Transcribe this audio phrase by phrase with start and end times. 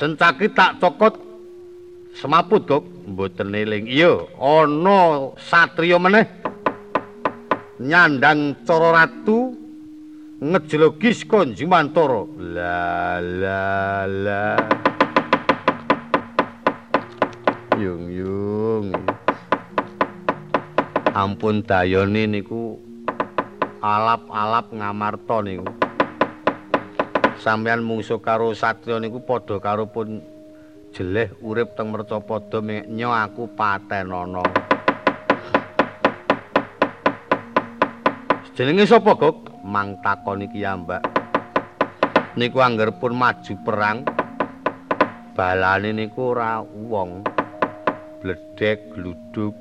[0.00, 1.12] Sencaki tak cokot
[2.16, 3.84] semaput kok mboten eling.
[3.84, 6.24] Iya, ana satriya meneh
[7.76, 9.52] nyandang cara ratu
[10.40, 12.24] ngejlogis konjumantara.
[12.40, 13.60] La la
[14.08, 14.44] la.
[17.76, 18.96] Yung yung.
[21.12, 22.80] Ampun dayone niku
[23.84, 25.89] alap-alap ngamarta niku.
[27.40, 30.20] Sampeyan mungsuh karo satriya niku padha karo pun
[30.92, 34.44] jeleh urip teng mercapada nyo aku patenana.
[38.52, 39.64] Jenenge sapa, Gok?
[39.64, 41.00] Mang takon iki ya, Mbak.
[42.36, 44.04] Niku angger pun maju perang.
[45.32, 47.24] Balane niku ora wong.
[48.20, 49.56] Bledek gluduk.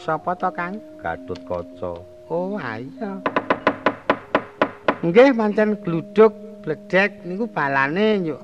[0.00, 0.80] Sapa to, Kang?
[0.96, 2.00] Gatut Kaca.
[2.32, 3.20] Oh, iya.
[5.00, 6.28] Nggih pancen gluduk
[6.60, 8.36] bledek niku balane yo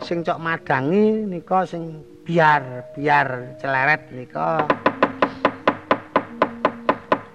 [0.00, 4.64] sing cok madangi nika sing biar biar celeret nika.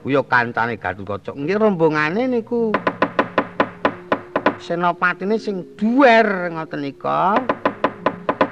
[0.01, 2.73] Uyo kancane Gatut Kaca nggih rombongane niku
[4.57, 7.37] senopatine sing duwer ngoten nika.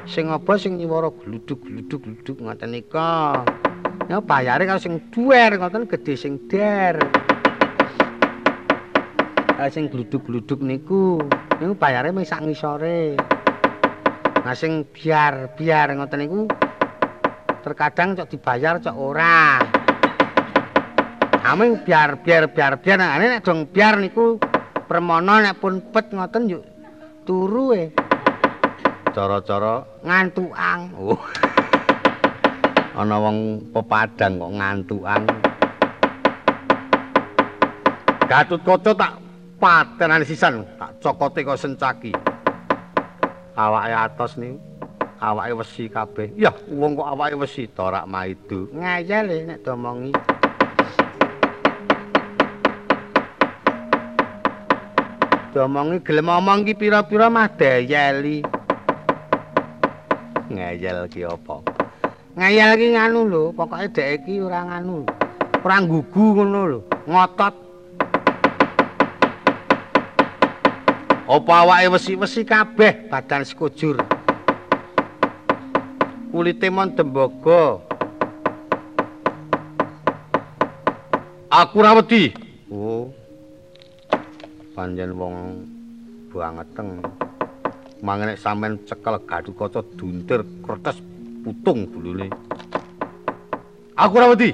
[0.05, 3.41] Sing apa sing nyiwara gluduk-gluduk gluduk ngoten nika.
[4.05, 7.22] Ya bayare karo sing duwer ngoten gedhe sing der
[9.59, 11.21] uh, sing gluduk-gluduk niku
[11.61, 13.17] niku bayare mung sak ngisore.
[14.43, 16.39] Nah sing biar-biar ngoten niku
[17.63, 19.61] terkadang cok dibayar cok ora.
[21.43, 24.39] Aming biar biar biar biar nah nek dong biar niku
[24.87, 26.63] permono nek pun pet ngoten yuk
[27.27, 27.85] turu e.
[29.13, 30.81] Cara-cara ngantuang.
[30.97, 31.21] Oh.
[32.99, 35.23] Ana wong pepadang kok ngantuang.
[38.25, 39.22] Gatut kaca tak
[39.59, 42.11] patenane sisan tak cokote kok sencaki.
[43.53, 44.57] Awake atos niku.
[45.23, 46.35] Awake wesi kabeh.
[46.35, 48.67] Ya wong kok awake wesi torak maidu?
[48.75, 50.11] Ngayal e nek domongi.
[55.53, 58.41] Domongi gelem omong ki pira-pira mah dayeli
[60.49, 61.61] ngayal ki apa?
[62.35, 65.05] Ngayal ki nganu lho pokoke dek iki ora nganu
[65.63, 66.79] ora gugu ngono lho.
[67.05, 67.62] Ngotot
[71.23, 73.95] Apa awake wesi-wesi kabeh badan sekujur.
[76.27, 77.79] Kulite mon tembaga.
[81.47, 82.35] Aku ra wedi.
[82.67, 83.07] Oh.
[84.75, 85.63] Panjen wong
[86.27, 86.99] bangeteng.
[88.03, 90.99] Mangene sampean cekel gadhu kaca duntir kertas
[91.47, 92.27] putung bulune.
[93.95, 94.51] Aku ra wedi.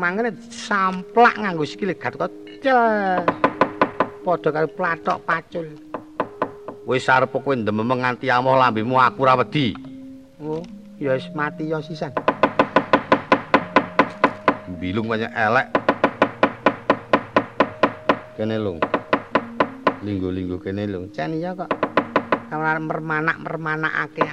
[0.00, 2.32] Mangene samplak nganggo sikile gatot
[2.64, 3.20] cel.
[4.24, 5.68] Padha karo plathok pacul.
[6.88, 9.76] Wis arep kowe ndemem nganti amoh lambemu aku ora wedi.
[10.40, 10.64] Oh
[10.96, 12.16] ya wis mati ya sisan.
[14.80, 15.68] Bilung banyak elek.
[18.40, 18.80] Kene lung
[20.00, 21.68] linggo-linggo kene lung jan iya kok.
[22.48, 24.24] Kamar mermanak-mermanakake.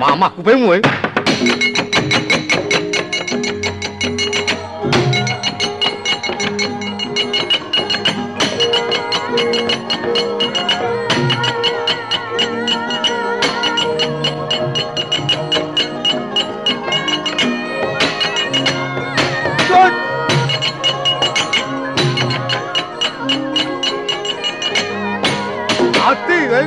[0.00, 0.82] Mamah kupemu eh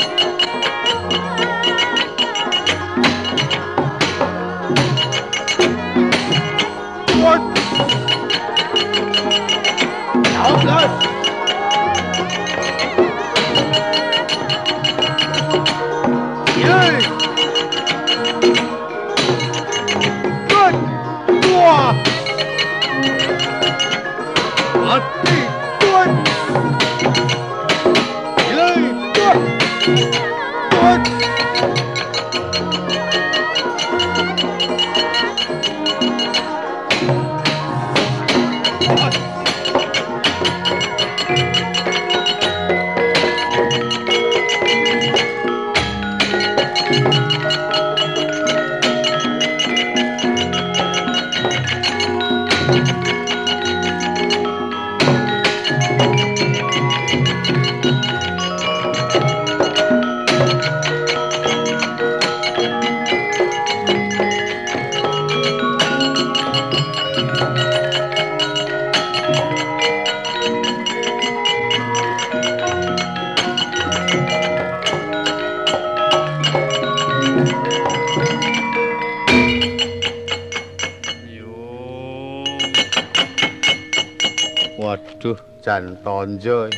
[85.18, 85.34] Duh,
[85.66, 86.70] jan tonjo.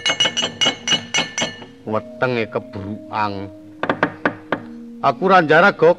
[1.84, 3.52] Wetenge kebruang.
[5.04, 5.98] Aku ra jarak, Gok.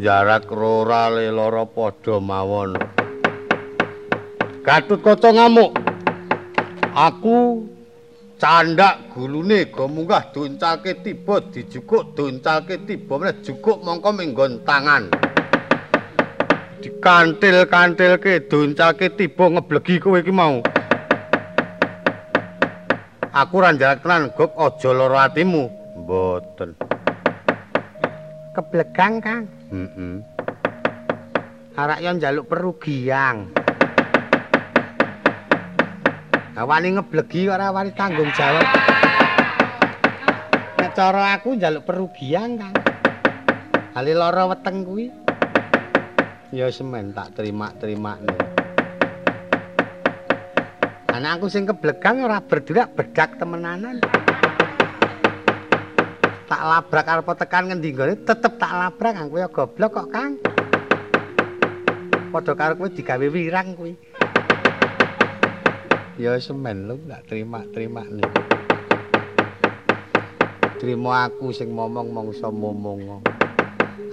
[0.00, 2.80] Jarak rora le lara padha mawon.
[4.64, 5.76] Gatut kaca ngamuk.
[6.96, 7.68] Aku
[8.40, 15.12] candak gulune go munggah duncalke tiba dijukuk duncalke tiba meneh jukuk mongko minggon tangan.
[16.80, 20.64] Dikantil-kantilke duncalke tiba ngeblegi kowe iki mau.
[23.38, 25.70] Aku ora njaluk tenan, Gok, aja lara atimu.
[26.02, 26.74] Mboten.
[28.50, 29.46] Keblegang, Kang.
[29.70, 29.86] Heeh.
[29.94, 30.16] Mm
[31.78, 33.46] Arak yo njaluk perugian.
[36.58, 38.66] Awani ngeblegi ora wani tanggung jawab.
[40.82, 42.74] Nek cara aku njaluk perugian, Kang.
[43.94, 45.14] Ali lara weteng kuwi.
[46.50, 48.18] Ya semen tak terima-terima
[51.18, 53.98] Anak aku sing keblegang ora berderak bedak temenanan.
[56.46, 60.38] Tak labrak arep tekan ngendi gone tetep tak labrak kowe goblok kok Kang.
[62.30, 63.98] Padha karo kowe digawe wirang kuwi.
[66.22, 68.30] Ya semen lu gak terima-terima nih.
[70.78, 73.26] Terima aku sing momong mongso momong.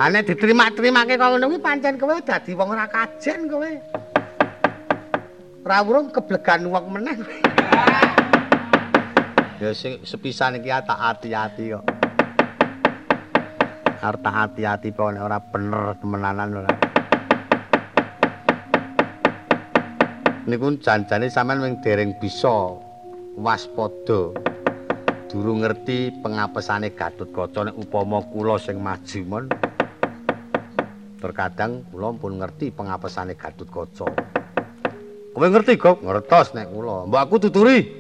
[0.02, 3.69] Ane diterima-terimake kok ngono kuwi pancen kowe dadi wong ora kajen kowe.
[5.66, 7.18] Rawuh keblegan wong meneh.
[9.56, 11.88] Ya sing sepisan iki tak ati-ati kok.
[14.04, 16.74] Arep tak ati-ati kok nek ora bener temenanan ora.
[20.44, 22.76] Niku janjane sampean wing dereng bisa
[23.40, 24.36] waspada.
[25.32, 29.48] Durung ngerti pengapesane Gatut Kaca nek upama kula sing maju.
[31.24, 34.36] Terkadang kula pun ngerti pengapesane Gatut Kaca.
[35.36, 36.00] Kowe ngerti, Gok?
[36.00, 37.04] Ngertos nek kula.
[37.12, 38.00] Mbok aku tuturi.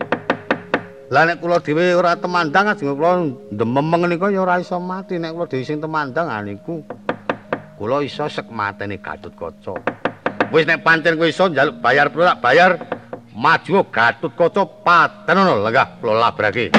[1.11, 5.35] Lah nek kula dhewe ora temandang ajeng kula ndememeng nika ya ora iso mati nek
[5.35, 6.79] kula dhewe sing temandang ha niku.
[7.75, 9.75] Kula iso sek matene Gatut Kaca.
[10.55, 12.79] Wis nek pancen kowe iso njaluk bayar pira bayar
[13.35, 16.71] maju Gatut Kaca paten ngono lenggah kula labrake.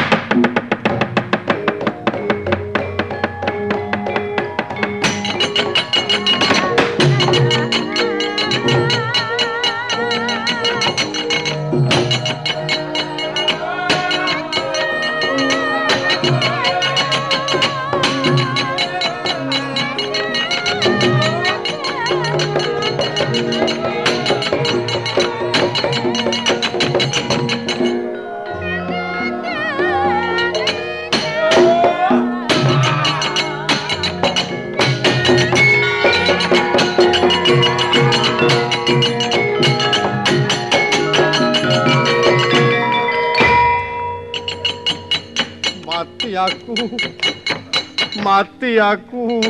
[48.81, 49.41] Aku.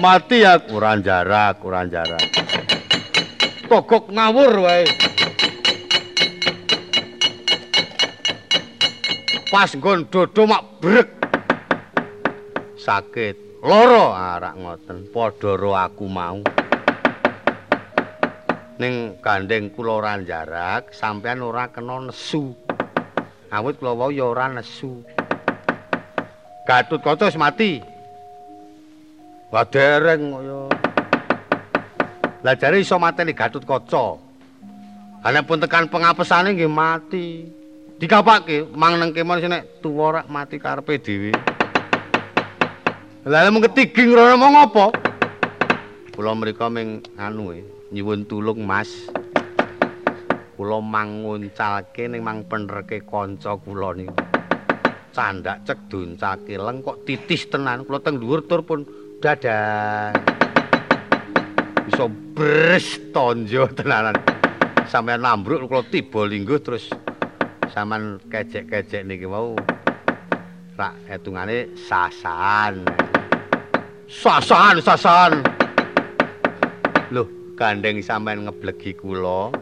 [0.00, 2.24] Mati aku ora jarak, ora jarak.
[3.68, 4.88] Togok ngawur wae.
[9.50, 11.08] Pas nggon dodo mak brek.
[12.80, 13.60] Sakit.
[13.60, 15.52] Loro arak ngoten, padha
[15.84, 16.40] aku mau.
[18.80, 22.56] Ning gandeng kula ora jarak, sampean ora kena nesu.
[23.52, 25.04] Awit kula wau ya ora nesu.
[26.70, 27.82] Gatut Kaca wis mati.
[29.50, 30.62] Wah dereng kaya.
[32.46, 34.14] Lah jare iso mateni Gatut Kaca.
[35.26, 37.42] Ana pun tekan pengapesane nggih mati.
[37.98, 41.34] Dikapake mang neng kemon nek tuwa rak mati karepe dhewe.
[43.26, 44.94] Lah mung ketigi ngrono mau ngopo?
[46.14, 49.10] Kula mriko ming anu e, nyuwun tulung Mas.
[50.54, 54.29] Kula manguncalke ning mang penerke kanca kula niku.
[55.10, 57.84] Candak cek duncake leng kok titis tenan.
[57.86, 58.86] Kula teng dhuwur tur pun
[59.22, 60.14] dadah.
[61.90, 64.16] Iso bres tonjo tenanan.
[64.90, 66.90] Sampean nambruk kula tiba lingguh terus
[67.70, 69.54] sampean kecek-kecek niki mau
[70.74, 72.82] rak etungane sasan
[74.10, 75.32] sasan sasan
[77.14, 77.22] lho
[77.54, 79.54] gandeng sampean ngeblegi kula.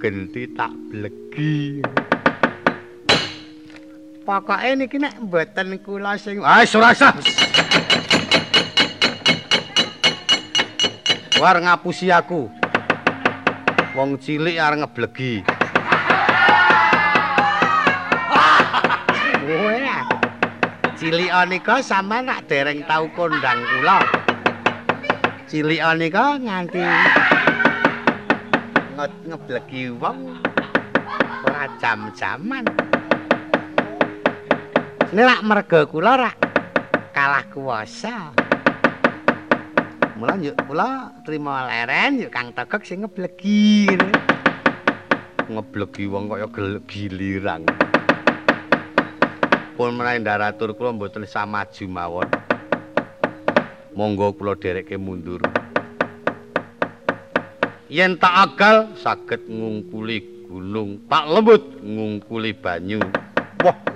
[0.00, 1.84] Genti tak blegi
[4.30, 7.14] pokoke niki nek mboten kula sing ah ora usah.
[11.42, 12.46] War ngapusi aku.
[13.98, 15.42] Wong cilik arep ngeblegi.
[20.94, 23.98] Cilik anika sampean nak dereng tau kondang kula.
[25.50, 26.86] Cilik anika nganti
[29.26, 30.38] ngebleki wong.
[31.42, 32.89] Ora jam-jaman.
[35.10, 36.38] Ini rak merga kula rak
[37.10, 38.30] kalah kuwasa.
[40.14, 44.14] Mula yuk kula trima leren yuk Kang Togok sing ngebleki ngene.
[45.50, 46.46] Ngebleki wong kaya
[46.86, 47.66] giliran.
[49.74, 52.28] Pun menawi ndaratur kula mboten samaju mawon.
[53.98, 55.42] Monggo kula dereke mundur.
[57.90, 63.02] Yen tak agal saged ngungkuli gunung, tak lembut ngungkuli banyu.
[63.66, 63.89] Wah,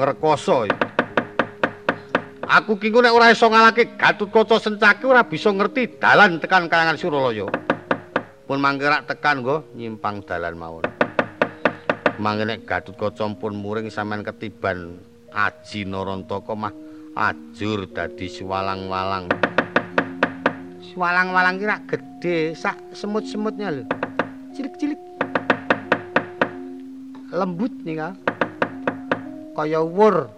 [0.00, 0.64] ngrekoso
[2.50, 7.46] Aku ki nek ora iso ngalake Gatutkaca Sencaki ora bisa ngerti dalan tekan Kayangan Suralaya.
[8.42, 10.82] Pun mangke tekan nggo nyimpang dalan mawon.
[12.18, 14.98] Mangke nek Gatutkaca pun muring sampean ketiban
[15.30, 16.74] Aji Narantaka mah
[17.14, 19.30] ajur dadi swalang-walang.
[20.90, 23.86] Swalang-walang ki rak gedhe sak semut-semutnya lho.
[24.58, 24.98] Cilik-cilik.
[27.30, 28.29] Lembut nika.
[29.60, 30.32] Kaya wur.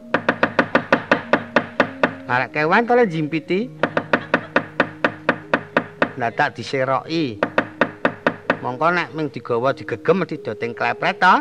[2.27, 3.71] Arek kewan to le jimpiti.
[6.19, 7.39] Lah tak diseroki.
[8.59, 11.35] Mongko nek ming digawa digegem mesti doteng klepret to.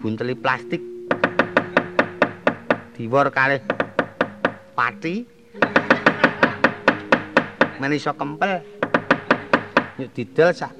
[0.00, 0.80] Bunteli plastik.
[2.96, 3.60] Diwor kalih
[4.72, 5.28] pati.
[7.76, 8.64] Men iso kempel.
[10.00, 10.72] Yuk didol sak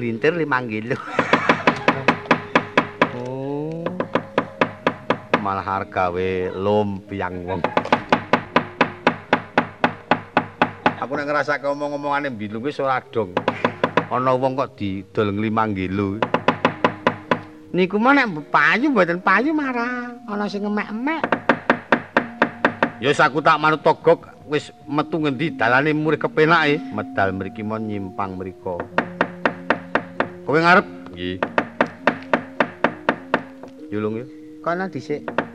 [0.00, 0.96] glintir 5 kilo.
[5.56, 7.64] malah hargawe lumpiang wong.
[11.00, 13.32] Aku nek ngrasa ngomong-ngomongane mbilung wis ora dong.
[14.12, 16.20] Ana wong kok didol nglimang kilo.
[17.72, 21.24] Niku mah nek payu mboten payu marah, ana sing ngemek-emek.
[23.00, 28.36] Ya aku tak manut togok wis metu ngendi dalane murih kepenake, medal mriki mon nyimpang
[28.36, 28.76] mriko.
[30.44, 30.84] Kowe ngarep?
[31.16, 31.40] Nggih.
[33.88, 34.28] Yulung ya.
[34.60, 35.45] Kana dhisik.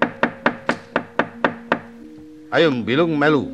[2.51, 3.47] Ayo bilung melu.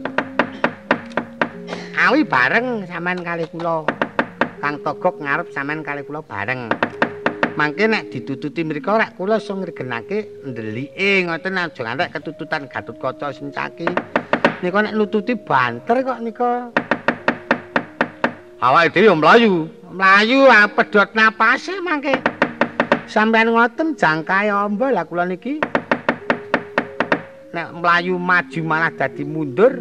[1.93, 3.85] Awi bareng sampean kali kula.
[4.57, 6.65] Kang Togok ngarep sampean kali kula bareng.
[7.53, 13.29] Mangke nek ditututi mriku rek kula iso ngregenake ndelike ngoten aja ngantek ketututan Gatut Kaca
[13.29, 13.85] Sencaki.
[14.65, 16.73] Nika nek nututi banter kok nika.
[18.65, 19.69] Awake dhewe mlayu.
[19.93, 22.17] Mlayu ah pedhot napase mangke.
[23.05, 25.61] Sampeyan ngoten jangkae amba lah kula niki.
[27.53, 29.79] Nek mlayu maju malah dadi mundur.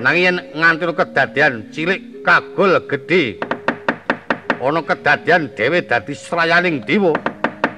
[0.00, 3.36] Nanging nganti kedadian cilik kagol gedhe.
[4.60, 7.16] Ana kedadian dhewe dadi srayaning dewa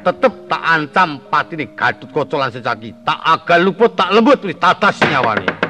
[0.02, 2.90] tetep tak ancam patine gadut kaca lan secaki.
[3.06, 5.61] Tak agal luput tak lembut wis tatas nyawane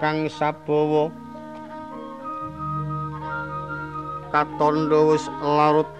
[0.00, 1.10] kang sabawa.
[4.32, 5.90] Katandha wis larut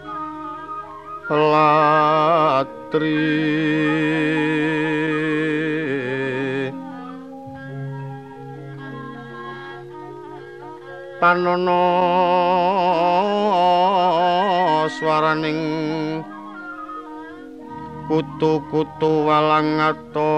[1.28, 3.20] latri
[11.20, 11.80] tanana
[14.92, 16.26] swaraning
[18.10, 20.32] kutu-kutu walang atoko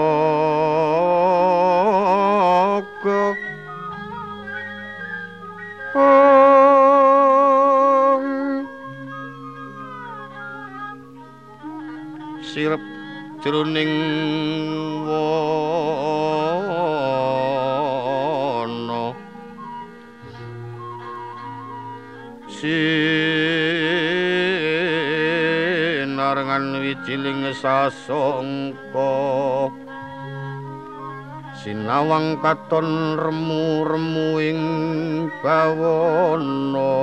[13.45, 13.93] jroning
[15.05, 15.53] wana
[25.85, 29.13] sinarengan wijiling sasongko.
[31.61, 34.57] Sinawang katon remu-remu ing
[35.45, 36.93] bawana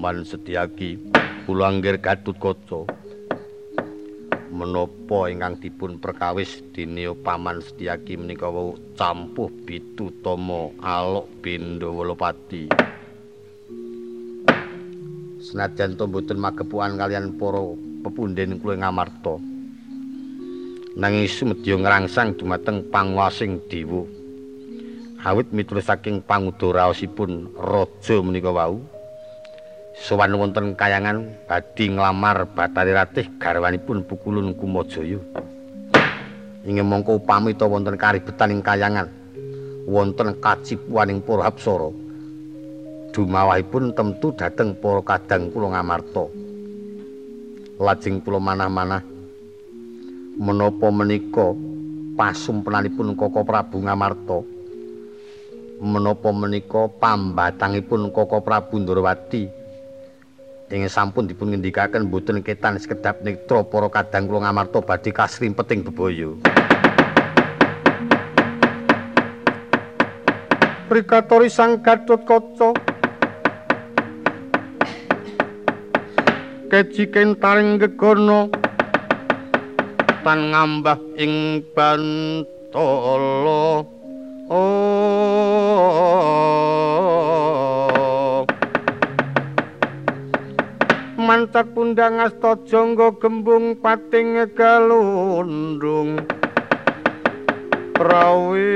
[0.00, 0.96] Aman Setyaki
[1.44, 2.88] kula anggir Gatut Kaca.
[4.48, 12.72] Menapa ingkang dipun perkawis dinio Paman Setyaki menika wau campuh bitutama alok Bindawalapati
[15.44, 17.60] senajan to mboten magepukan kalian para
[18.00, 19.36] pepunden kula ngamarta
[20.96, 24.08] nanging sumedya ngrangsang dumateng panguwasing dewa.
[25.28, 28.80] Awit miturut saking pangudaraosipun raja menika wau
[30.00, 35.20] sowan wonten kayangan badhe nglamar Bathari Ratih garwanipun Pukulun Kumajaya
[36.64, 39.12] inggih mongko upami to wonten karibetan ing kayangan
[39.84, 41.92] wonten kacipuaning para apsara
[43.10, 46.24] dumawahipun temtu dhateng para kadang kula ngamarta.
[47.80, 49.02] Lajeng kula manah-manah
[50.38, 51.52] menapa menika
[52.14, 54.38] pasumpenanipun Koko Prabu Ngamarta.
[55.80, 59.59] Menapa menika pambatangipun Koko Prabu Ndrawati
[60.70, 66.30] ing sampun dipun ngendikaken boten ketan sekedap netra para kadang kula ngamarta badhe kasrimpeting bebaya.
[70.86, 72.70] Prikatori Sang Gatotkaca
[76.70, 78.46] keciken taring gegono
[80.22, 83.82] tan ngambah ing bantala.
[84.50, 85.49] Oh
[91.30, 96.18] mancat pundang asta jangga gembung pating galundung.
[97.94, 98.66] Rawi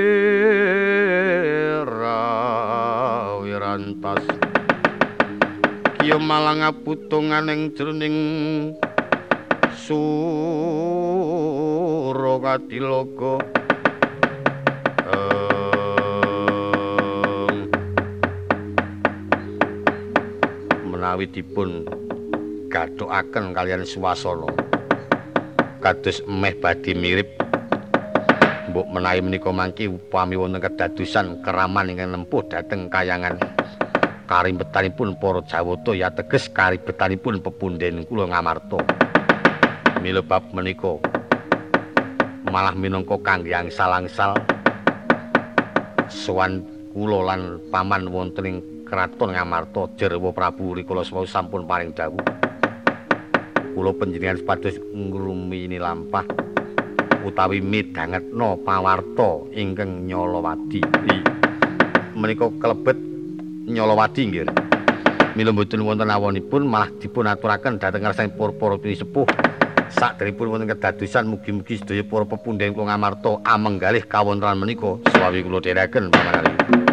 [1.82, 4.22] rawi rantas
[6.06, 8.14] ya malang aputungan ing jroning
[9.74, 10.14] sura
[12.38, 13.42] katilaga
[20.86, 22.03] menawi dipun
[22.74, 24.50] gathukaken kalian swasana
[25.78, 27.38] kados emeh badhe mirip
[28.66, 33.38] mbok menawi menika mangki upami wonten kedadosan keraman ingkang nempuh dhateng kayangan
[34.26, 38.82] karimbetanipun para Jawata ya teges karibetanipun pepunden kula ngamarta.
[40.02, 40.98] Mila bab menika
[42.50, 44.34] malah minangka kangge angsal-angsal
[46.10, 52.20] sowan kula lan paman wonten ing kraton Ngamarta Jerwa Prabu rikala sampun paring dawuh.
[53.74, 56.22] Kula panjenengan sepados ngrumi ini lampah
[57.26, 60.78] utawi midhangetna pawarta ingkang nyolowadi.
[62.14, 62.94] Menika kelebet
[63.64, 64.44] Nyolowadi nggih.
[65.34, 69.24] Mila mboten wonten awonipun malah dipun aturaken dhateng ngarsaning para-para sepuh.
[69.88, 76.12] Sakderipun wonten kedadosan mugi-mugi sedaya para pepundhen kula ngamarta amenggalih kawontenan menika swawi kula dherekaken
[76.12, 76.83] pamanaripun.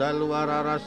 [0.00, 0.80] Dalu araras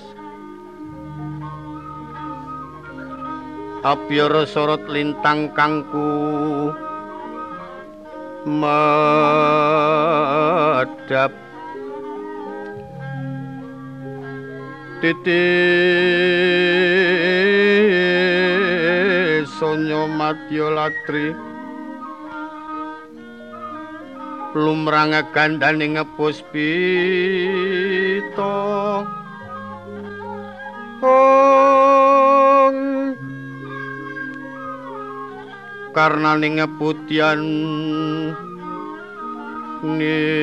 [3.83, 6.71] Abyara sorot lintang kangku.
[8.47, 8.87] Madhap
[19.59, 21.35] sonyo madya latri.
[24.55, 26.47] Lumrang gandane ngepuspita
[28.39, 28.82] oh
[35.93, 37.43] karena ning ngeputian
[39.83, 40.33] niro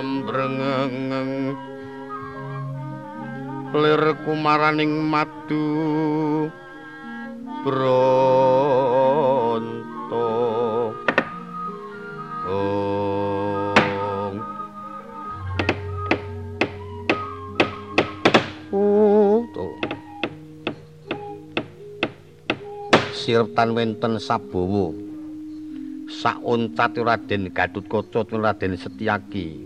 [0.00, 1.54] ambrengeng
[3.70, 6.50] lir kumaraning madu
[7.62, 8.79] bronto
[23.20, 24.96] sirtan wenten sabowo.
[26.08, 29.60] Sauncat Raden Gatutkaca Raden Setyaki.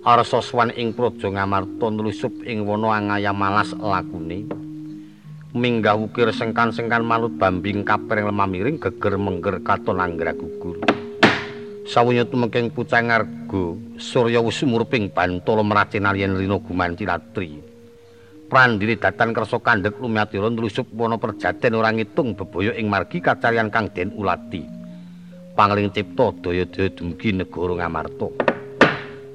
[0.00, 4.48] Arsa swan ing praja Ngamarta nlusup ing wana angaya malas lakune.
[5.52, 10.80] Minggah ukir sengkan-sengkan manut bambing kapering lemah miring geger mengger katon anggra gugur.
[11.84, 17.60] Sawunya tumengking pucang arga surya wusumurping bantala meracin alien rina gumanti latri
[18.50, 23.86] prandhiri datan kersa kandhek lumiatira nlusup wana perjaten ora ngitung bebaya ing margi kacarian kang
[23.94, 24.66] den ulati.
[25.54, 28.28] Pangling cipta daya-daya dumugi negara Ngamarta.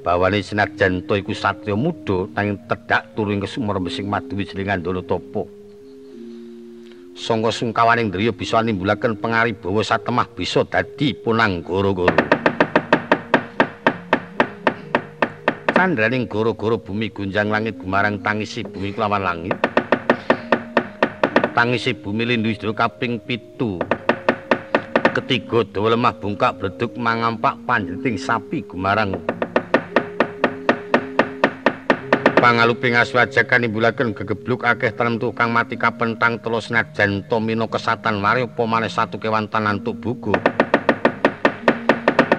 [0.04, 5.02] Bawane senajan to iku satriya muda nanging tedhak turu ing kesumur mesing madu wijling andana
[5.02, 5.48] tapa
[7.16, 11.64] sangga sungkawaning driya bisa nimbulaken pangaribawa satemah bisa dadi punang
[15.76, 19.56] goro-goro candraning goro-goro bumi gunjang langit gumarang tangisi bumi kelawan langit.
[21.52, 23.80] Tangisi bumi lindu isdro kaping pitu.
[25.12, 29.20] Ketiga dawa lemah bungkak bleduk mangampak panjeting sapi gumarang.
[32.40, 38.64] Pangaluping aswajakan imbulaken gegebluk akeh tanem tukang mati kapentang telo senajan tomino kesatan mari apa
[38.64, 40.36] maneh satu kewan tanantuk buku.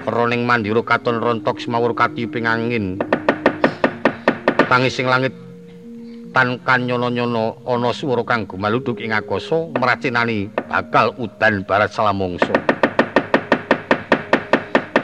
[0.07, 2.97] Roning mandiro katon rontok semawur katiuping angin
[4.67, 5.31] tangising langit
[6.35, 12.51] tan kan nyono-nyono ana swara kang gumaludhuk ing akasa mracinani bakal udan barat salamangsa.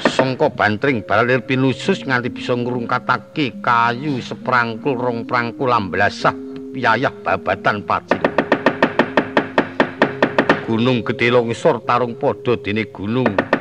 [0.03, 6.35] Sangka bantring balalir pinusus nganti bisa ngrungkatake kayu seprangkul rong prangkul amblasah
[6.75, 8.19] piyayah babatan pacil
[10.67, 13.52] gunung gedhe longsor tarung padha dene gunung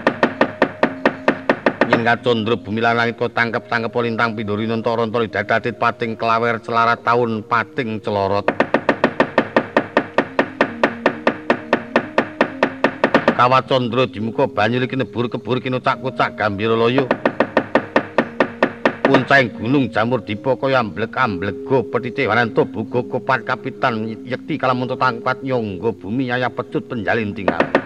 [1.82, 7.42] Tingkat condro bumi lan langit kok tangkep-tangkep lintang pinduri nontor-nontor dadatit pating kelawer celarat taun
[7.42, 8.46] pating celorot.
[13.34, 17.10] Kawat condro di banyu liki nebur-kebur kino cak-kucak gambir loyo.
[19.02, 25.90] Puncaing gunung jamur dipo kaya amblek-amblego petite wananto bugo kopat kapitan yekti kalamunto tangkat nyonggo
[25.92, 27.81] bumi ayah pecut penjalin tinggal.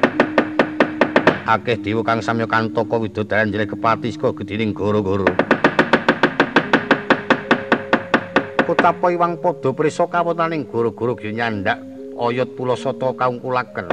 [1.46, 5.30] Akeh dewa kang samya kantaka widodaran jere kepati saka gedining goro-goro.
[8.66, 11.78] Kutapa iwang padha prisa kawontening goro-goro nyandak
[12.18, 13.86] oyot pulasata kaungkulaken.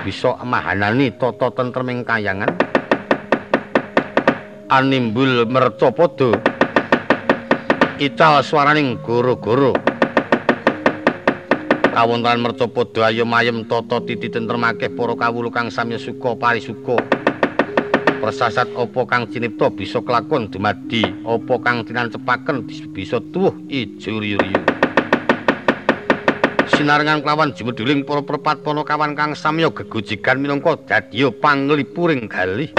[0.00, 2.56] Bisa mahanani tata tentreming kayangan.
[4.72, 6.40] Animbul merca padha.
[8.00, 9.89] Ical swaraning goro-goro.
[12.00, 16.96] Kawontenan merca padha ayem ayem tata titi tentrem akeh para kawula kang samya suka parisuka.
[18.24, 21.04] Persasat apa kang cinipta bisa kelakon dumadi?
[21.28, 22.64] Apa kang tinancepaken
[22.96, 24.40] bisa tuwuh ijo riyu
[26.80, 32.72] sinarengan kelawan jumedhuling para perpat pono kawan kang samya gegojigan minangka dadya panglipuring galih.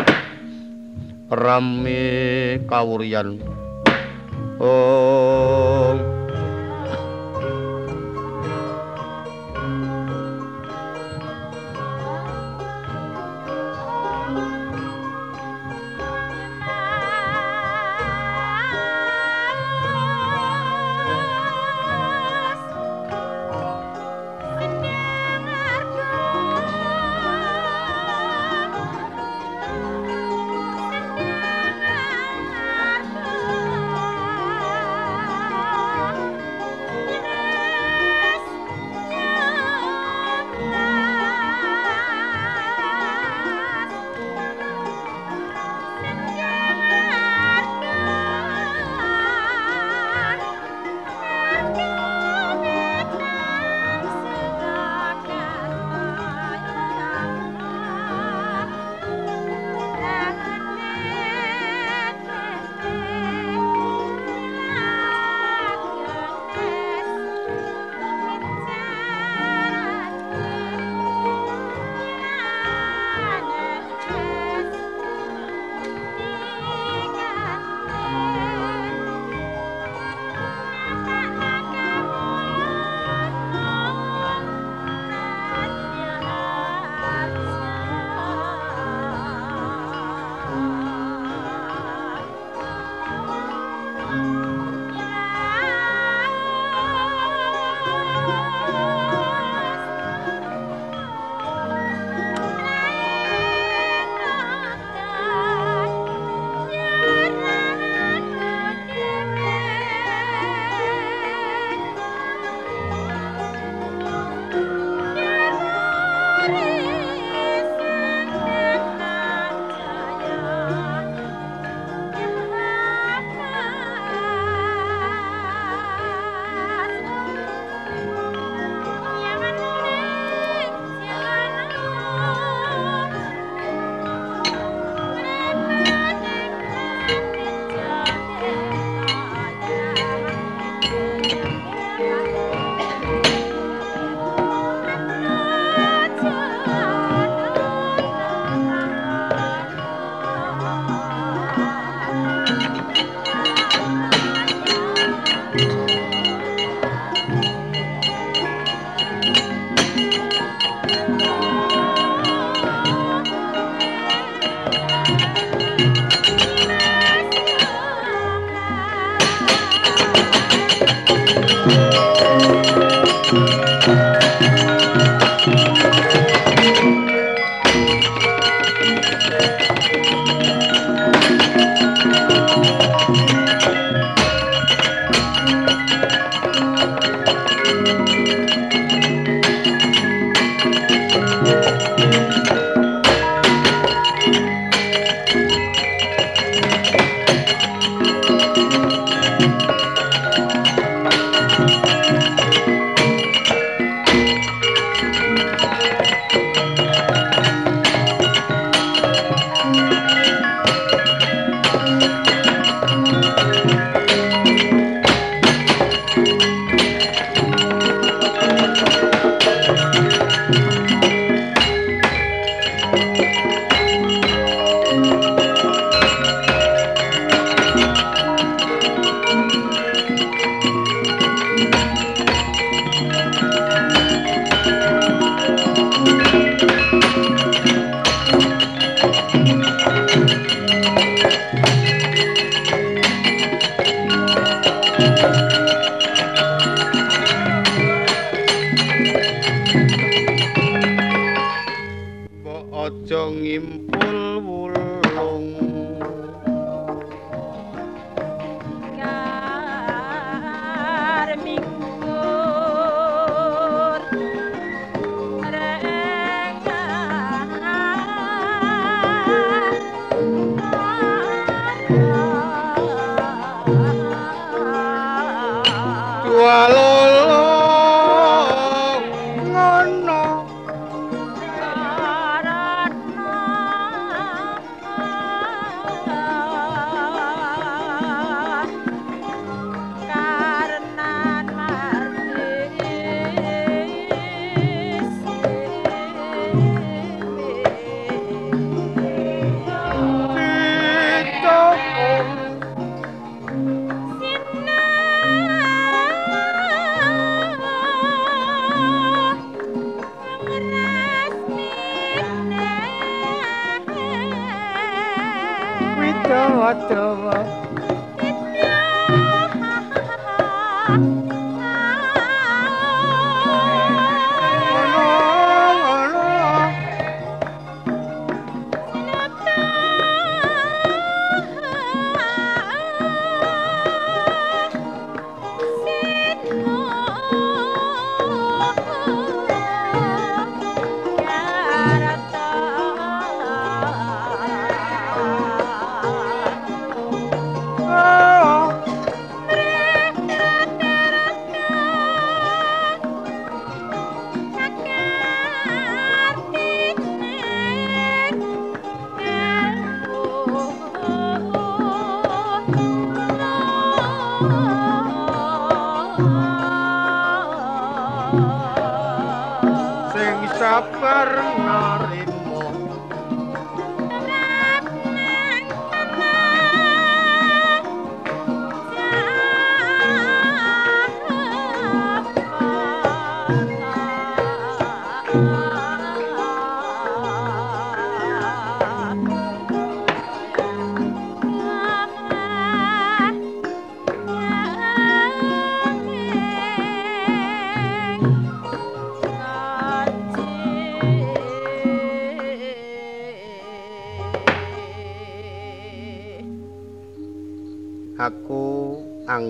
[1.29, 2.57] Rame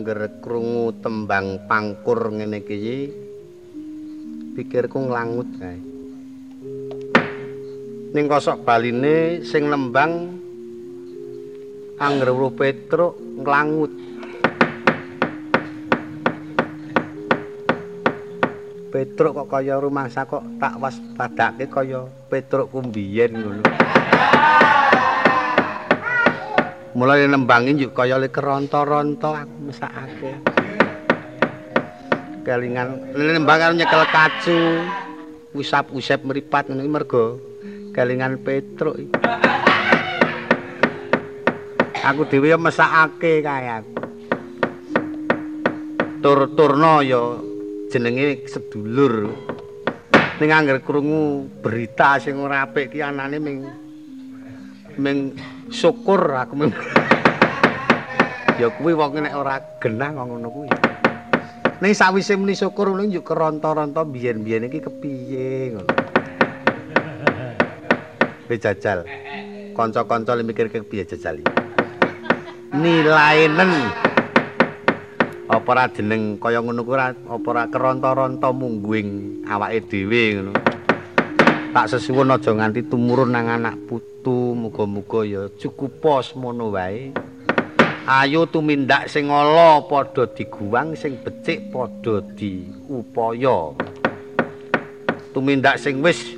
[0.02, 3.14] kawurian oh tembang pangkur ngene iki
[4.58, 5.80] pikirku nglangut kae.
[8.12, 10.36] Ning kosok baline sing nembang
[12.02, 13.14] angger weruh petruk
[13.46, 13.94] nglangut
[18.92, 23.64] petruk kok kaya rumangsa kok tak waspadake kaya petruk kumbiyen ngono
[26.92, 30.32] mulai nembangin yuk kaya le keronto-ronto aku mesakake
[32.42, 34.60] kelingan nembang karo nyekel kacu.
[35.52, 37.36] Wisap-usep mripat ngene mergo
[37.92, 38.96] kelingan petruk
[42.08, 43.84] aku dhewe ya mesakake kaya
[46.24, 47.36] tur-turno ya
[47.92, 49.36] jenenge sedulur.
[50.40, 53.68] Ning angger krungu berita sing ora apik ki anane ming
[54.98, 55.36] ming
[55.72, 56.68] syukur aku
[58.60, 60.70] ya kuwi wong nek ora genah ngono kuwi.
[61.82, 65.92] Ning sawise muni syukur ngono yo keronto-ronto biyen-biyen iki kepiye ngono.
[68.52, 69.08] Jajal.
[69.72, 71.56] Kanca-kanca le mikir kepiye jajal iki.
[72.76, 73.72] Nilainen.
[75.48, 80.52] Apa ora jeneng kaya ngono kuwi apa ora keronto-ronto mungguing awake dhewe ngono
[81.72, 87.16] tak sesuwun aja nganti tumurun nang anak putu muga-muga ya cukup pos mono wae.
[88.04, 93.72] Ayo tumindak sing ala padha diguwang sing becik padha diupaya.
[95.32, 96.36] Tumindak sing wis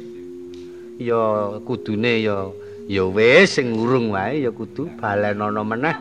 [1.02, 2.54] ya kudune ya
[2.86, 5.98] ya wis sing urung wae ya kudu balenono meneh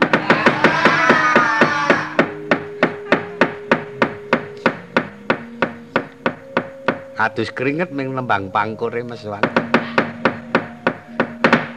[7.22, 9.46] kados keringet ning lembang pangkure meswan.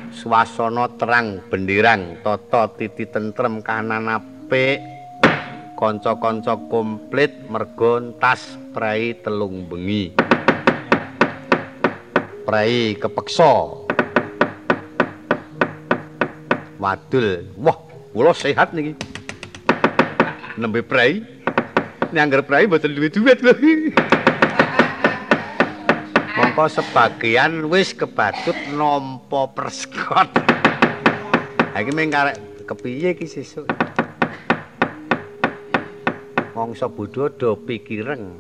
[0.09, 4.81] Suasana terang benderang, tata titi tentrem kanan apik.
[5.77, 10.17] Kanca-kanca komplit mergo tas prei telung bengi.
[12.49, 13.85] Prei kepeksa.
[16.81, 17.77] Wadul, wah,
[18.17, 18.97] kula sehat niki.
[20.57, 21.21] Nembe prei.
[22.09, 23.53] Nek anggar prei mboten duwe duit lho.
[26.55, 30.31] Mongko sebagian wis kebatut nampa perskot.
[31.75, 33.67] Iki mung karek kepiye iki sesuk.
[36.55, 38.39] Mongso bodho do pikireng.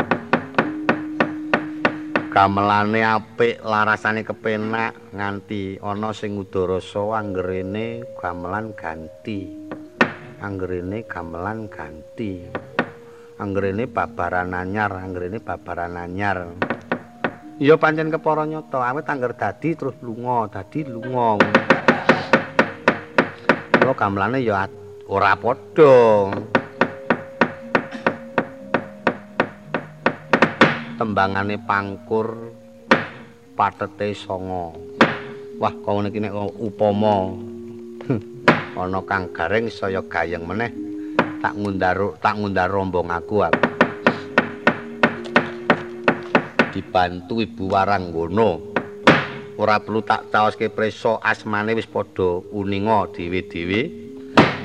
[2.31, 9.59] Gamelane apik, larasane kepenak nganti ana sing udharasa anggerene gamelan ganti.
[10.39, 12.47] Anggerene gamelan ganti.
[13.43, 16.74] Anggerene babaran anyar, anggerene babaran anyar.
[17.55, 21.39] Iya pancen kepara nyata, awet angger dadi terus lunga, dadi lunga.
[23.79, 24.67] Kula gamelane ya
[25.07, 25.95] ora padha.
[30.99, 32.51] Tembangane pangkur
[33.55, 34.75] patete songo.
[35.55, 37.31] Wah, kok iki nek upama
[38.75, 40.67] ana kang garing saya gayeng meneh
[41.39, 43.74] tak ngundar tak ngundar rombong aku aku.
[46.75, 48.75] Dibantu Ibu Waranggono.
[49.55, 53.81] Ora perlu tak caoske preso asmane wis padha uninga dhewe-dhewe.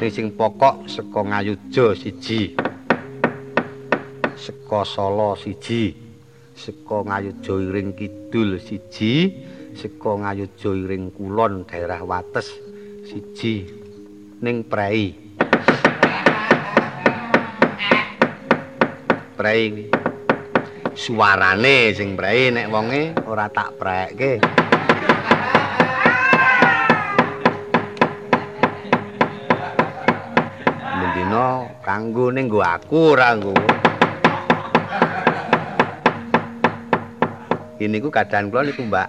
[0.03, 2.59] Ning sing pokok saka Ngayuja siji.
[4.35, 5.95] Saka Solo siji.
[6.59, 9.31] Saka Ngayuja Iring Kidul siji.
[9.79, 12.51] Saka Ngayuja Iring Kulon daerah Wates
[13.07, 13.71] siji.
[14.43, 15.15] Ning Prei.
[19.39, 19.87] Prei
[21.01, 24.37] suarane sing brae nek wonge ora tak prekke.
[31.01, 33.57] Mendino kanggo ning nggo aku ora nggo.
[37.81, 39.09] Ini ku keadaan kula niku, Mbak.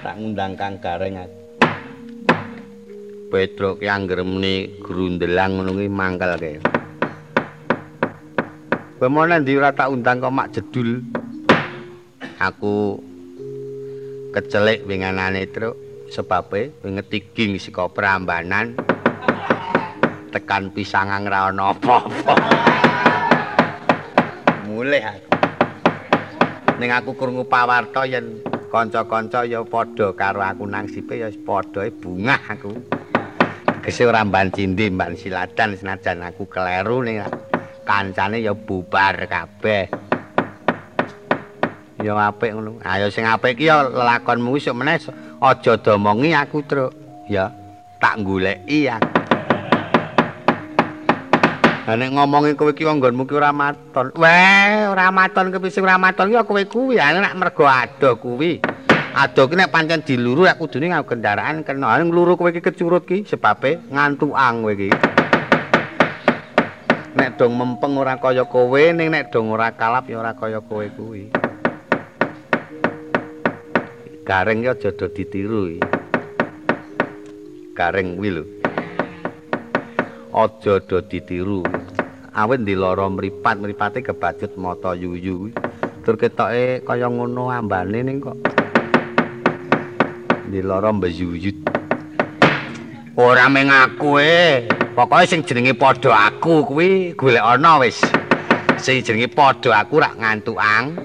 [0.00, 1.20] tak ngundang Kang Gareng.
[3.28, 6.40] Pedro ki anggeremne grundelang ngono kuwi mangkel
[8.96, 11.04] Pemana ndi ora tak undang kok mak jedul.
[12.40, 12.96] Aku
[14.32, 15.76] kecelik winganane truk
[16.08, 18.72] sebabe ngetiging saka Prambanan
[20.32, 22.34] tekan pisangang ra ana apa-apa.
[24.64, 25.28] Mulih aku.
[26.80, 28.40] Ning aku krungu pawarta yen
[28.72, 32.72] kanca-kanca ya padha karo aku nang sipe ya padha bungah aku.
[33.84, 37.20] Tegese ora mban cindi mban siladan senajan aku keleru ning
[37.86, 39.86] kancane ya bubar kabeh.
[42.02, 42.82] Ya apik ngono.
[42.84, 45.00] Ayo sing apik iki ya lelakonmu isuk meneh
[45.40, 46.92] aja domongi aku, Truk.
[47.30, 47.54] Ya,
[48.02, 49.00] tak goleki ya.
[51.86, 54.10] Lah nek ngomongi kowe iki nggonmu ki ora maton.
[54.18, 58.58] Weh, ora maton kepisi ora maton ki kowe kuwi, nek mergo ado kuwi.
[59.16, 63.24] Ado ki nek pancen diluru aku kudune nganggo kendaraan kena ngluru kowe iki kecurut ki
[63.24, 65.15] sebabe ngantuang kowe iki.
[67.36, 71.28] Dong mempeng ora kaya kowe ning nek dong ora kalap ya ora kaya kowe kuwi.
[74.24, 75.76] Gareng ya aja ditiru
[77.76, 78.44] gareng kuwi lho.
[80.32, 81.60] Aja do ditiru.
[82.32, 85.52] Awet ndi lara mripat mripate kebacut mata yuyu
[86.08, 88.40] tur ketoke kaya ngono ambane ning kok.
[90.48, 91.56] Ndi lara mbeyuyut.
[93.16, 98.00] Ora mengaku eh Pokoke sing jenenge padha aku kuwi golek ana wis.
[98.80, 100.96] Sing jenenge padha aku rak ngantuang.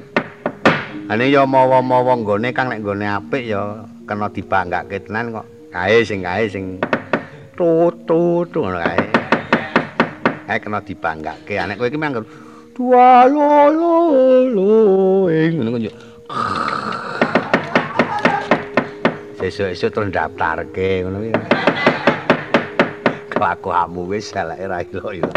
[1.11, 5.47] Ane ya mawa-mawa nggone kang nek nggone apik ya kena dibanggake tenan kok.
[5.75, 6.79] Kae sing kae sing
[7.59, 9.03] tutut ngono kae.
[10.47, 11.59] Kae kena dibanggake.
[11.59, 12.23] Anek kowe iki manggon
[12.71, 13.95] dua lo lo
[14.55, 14.71] lo
[15.27, 15.93] ngono kok yo.
[19.35, 21.35] Sesuk-esuk terus daftarke ngono kuwi.
[23.41, 25.33] Kelakuanmu wis eleke ra ilo-ilo.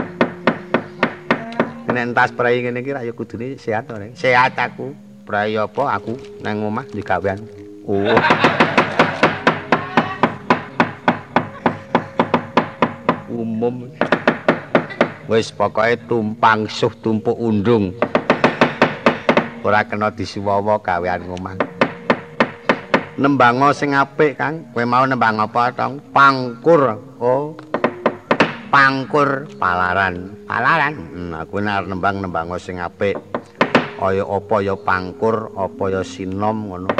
[1.89, 4.13] Nek entas prai ngene iki ra ya kudune sehat ora.
[4.13, 4.93] Sehat aku.
[5.25, 6.13] Prai apa aku
[6.45, 7.41] nang omah di gawean.
[7.89, 8.13] Oh.
[13.33, 13.89] Umum.
[15.25, 17.97] Wis pokoke tumpang suh tumpuk undung.
[19.65, 21.57] Ora kena disuwawa gawean omah.
[23.17, 24.69] Nembango sing apik, Kang.
[24.77, 26.05] Kowe mau nembang apa, Tong?
[26.13, 27.01] Pangkur.
[27.17, 27.57] Oh.
[28.75, 30.35] Pangkur palaran.
[30.51, 30.99] Palaran.
[30.99, 33.15] Hmm, aku nek nembang nembango sing apik.
[33.95, 36.91] Kaya apa ya pangkur, apa ya sinom ngono.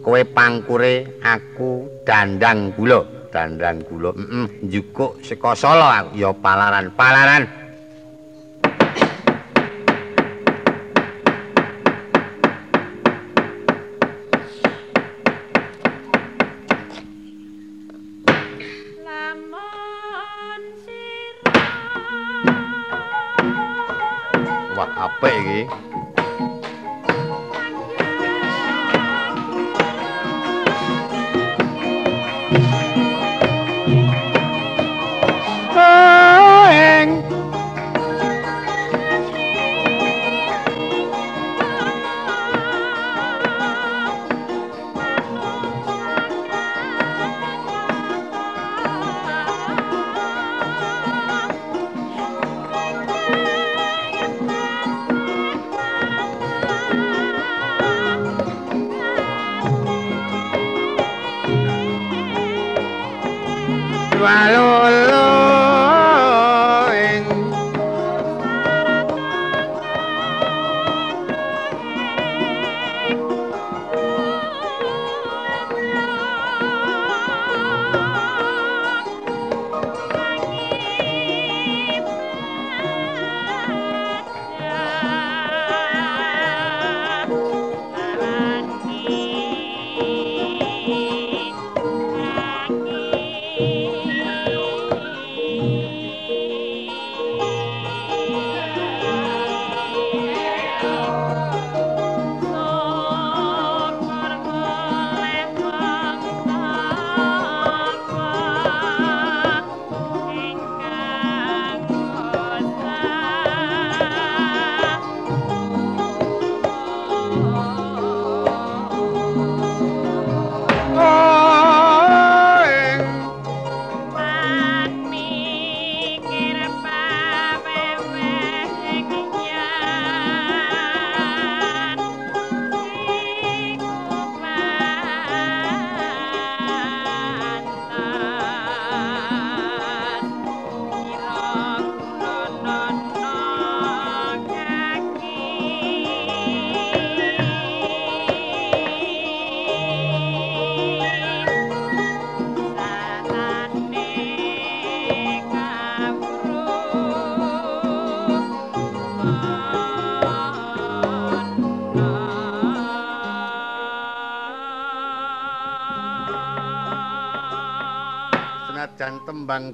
[0.00, 3.04] Kowe pangkure, aku dandang gula.
[3.28, 4.16] Dandang gula.
[4.16, 6.88] Heeh, mm njukuk saka Solo aku ya palaran.
[6.96, 7.59] Palaran.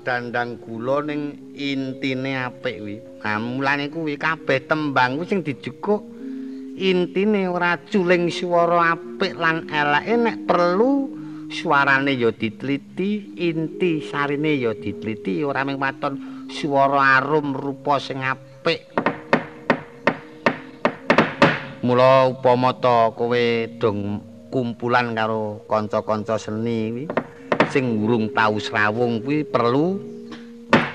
[0.06, 2.96] Dandang gula ning intine apik kuwi.
[3.26, 5.98] Nah, mulane kuwi kabeh tembang kuwi sing dijukuk
[6.78, 11.10] intine ora culing swara apik lan eleke nek perlu
[11.50, 16.14] suarane ya diteliti, inti sarine ya diteliti ora mung waton
[16.54, 18.86] swara arum rupa sing apik.
[21.82, 23.42] Mula upama ta kowe
[23.82, 24.22] dong
[24.54, 27.25] kumpulan karo kanca-kanca seni kuwi
[27.70, 29.98] sing urung tau srawung kuwi perlu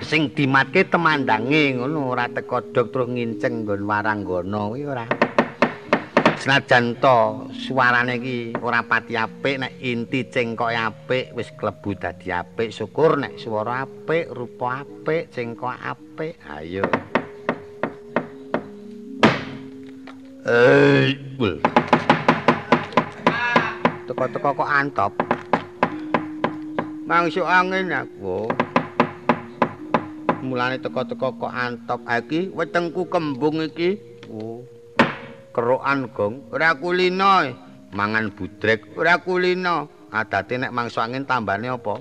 [0.02, 5.06] sing dimatke temandange ngono ora teko dok terus nginceng nggon waranggana kuwi ora
[6.42, 12.74] senajan to suarane iki ora pati apik nek inti cengkoke apik wis klebu dadi apik
[12.74, 16.88] syukur nek swara apik rupa apik cengkok apik ayo
[20.42, 21.14] Eh.
[24.10, 25.31] Teko-teko kok antop.
[27.12, 28.48] Mangsuk angin aku.
[30.48, 34.00] Mulane teko-teko kok antop iki wetengku kembung iki.
[34.32, 34.64] Oh.
[35.52, 37.68] Kerokan gong, ora kulino.
[37.92, 42.00] mangan budrek ora kulino adate nek mangsa angin tambane apa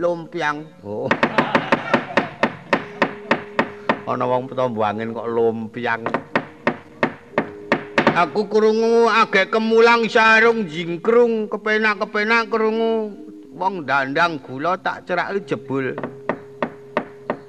[0.00, 1.12] lumpiang oh
[4.08, 6.08] ana wong tombo angin kok lumpiang
[8.16, 13.21] aku krungu agek kemulang sarung jingkrung kepenak-kepenak krungu
[13.52, 15.92] wong dandang gula tak ceraki jebul.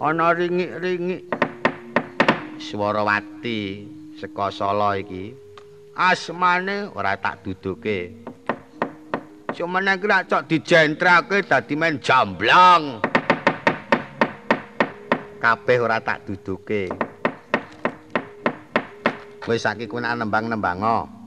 [0.04, 1.32] Ana ringik-ringik
[2.60, 3.88] swarawati
[4.20, 5.32] saka sala iki.
[5.96, 8.12] Asmane ora tak duduke.
[9.54, 13.00] Cuman nek ora cok dijentrake dadi men jamblang.
[15.40, 16.90] Kabeh ora tak duduke.
[19.44, 21.23] Wis saiki kuwi nembang-nembango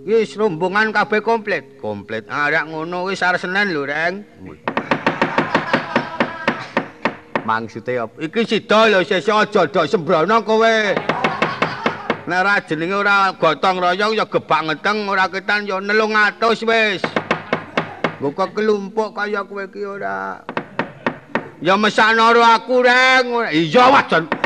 [0.00, 4.24] wis rombongan kabeh komplit komplit arek ngono wis arep senen lho reng
[7.40, 8.14] Maksude apa?
[8.20, 10.76] Iki sida lho sesuk aja dok sembrono kowe.
[12.28, 16.38] Nek ora jenenge ora gotong royong ya gebak ngeteng ora ketan ya 900
[16.68, 17.02] wis.
[18.20, 20.44] Nggo kelumpuk kaya kowe iki ora.
[21.64, 23.50] Ya mesakno aku reng.
[23.50, 24.39] Iya wajan.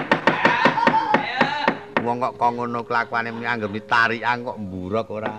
[2.04, 5.34] Wong kok kok ngono kelakuane anggere tarikan kok mburok ora.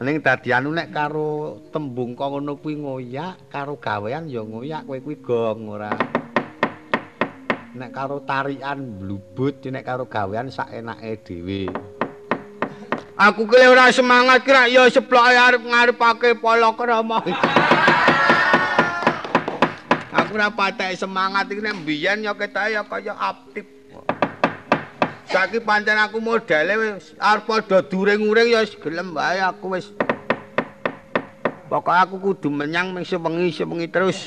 [0.00, 4.98] Ning dadi anu nek karo tembung kok ngono kuwi ngoyak, karo gawean ya ngoyak kowe
[5.04, 5.92] kuwi gong ora.
[7.70, 11.70] nek karo tarian blubut nek karo gawean sak enake dhewe
[13.14, 17.22] aku kele ora semangat kira ya seplok arep ngarepake polo krama
[20.10, 23.79] aku ora patek semangat iki nek mbiyen ya ketahe ya kaya aktif
[25.30, 29.94] saiki pancen aku modele wis arep padha during-uring ya gelem wae aku wis.
[31.70, 34.26] Pokoknya aku kudu menyang ming sewengi sewengi terus.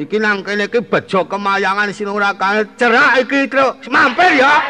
[0.00, 2.32] iki nang kene iki bejo kemayangan sing ora
[2.80, 3.76] cerak iki truk.
[3.92, 4.64] Mampir ya.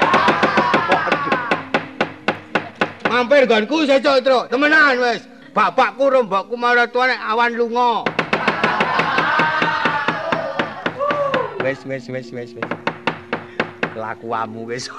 [3.06, 4.50] Mampir ganku seco truk.
[4.50, 5.22] Temenan wis
[5.54, 8.02] bapakku rombokku maratuane awan lunga.
[11.62, 12.91] Wis wis wis wis wis
[14.02, 14.90] kelakuanmu wis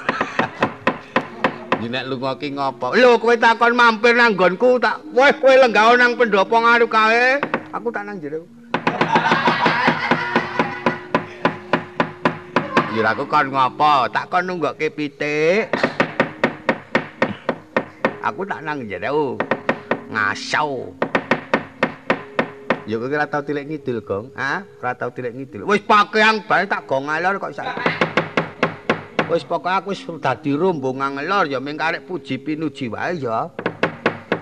[1.84, 6.16] nek lunga ki ngopo lho kowe takon mampir nang nggonku tak weh kowe lenggah nang
[6.16, 7.44] pendopo ngaru kae
[7.76, 8.48] aku tak nang jero
[12.94, 14.06] Iraku kon ngopo?
[14.14, 15.66] Tak kon nunggokke pitik.
[18.22, 19.34] Aku tak nang jero.
[20.14, 20.94] Ngasau.
[22.86, 24.30] Ya kowe ora tau tilik ngidul, Gong.
[24.38, 24.62] Ha?
[24.78, 25.66] Ora tau tilik ngidul.
[25.66, 28.13] Wis pakaian bae tak gong ngalor kok sak.
[29.34, 33.50] Wis pokoke aku wis dadi rombongan ngelor ya ming karek puji pinuji wae ya.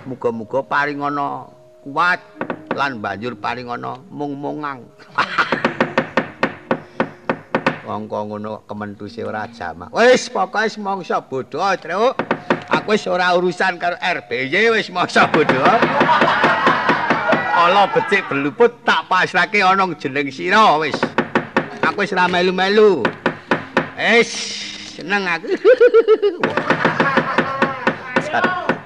[0.04, 1.48] Muga-muga paring ana
[1.80, 2.20] kuat
[2.76, 4.84] lan banjur paring ana mung-mungang.
[7.88, 9.96] mongko ngono kementuse ora jamak.
[9.96, 12.20] Wis pokoke mongso bodho, Truk.
[12.68, 15.72] Aku wis ora urusan karo RBY wis mongso bodho.
[17.56, 21.00] Ala becik beluput tak pasrahke ana jeneng sira wis.
[21.80, 23.08] Aku wis ora melu-melu.
[23.96, 24.71] Wis
[25.02, 25.50] seneng aku.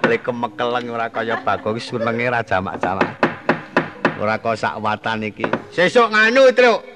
[0.07, 3.11] Lek kemekeleng ora kaya Bagong senenge ra jamak-jamak.
[4.15, 5.43] Ora kok sak watan iki.
[5.75, 6.95] Sesuk nganu, Truk.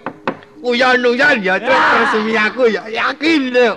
[0.60, 3.72] uyan-uyan ya terus resmi aku ya yakin lho.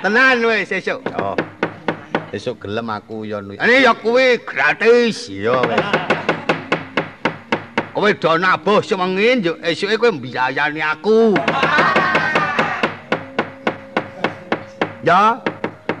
[0.00, 1.00] Tenan wis sesuk.
[1.16, 1.36] Oh.
[2.32, 3.60] Sesuk gelem aku uyan-uyan.
[3.60, 5.84] Ini ya kuwi gratis ya wis.
[7.94, 11.38] Kowe do nabuh semengi yo esuke kowe mbiayani aku.
[15.04, 15.36] Ya,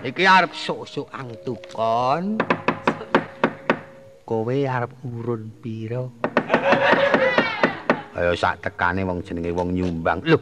[0.00, 2.40] iki arep sok-sok angtukon.
[4.24, 6.08] Kowe arep urun pira?
[8.16, 10.24] Ayo sak tekane wong jenenge wong nyumbang.
[10.24, 10.40] Lho,